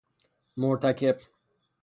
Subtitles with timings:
[0.57, 1.21] مرتکب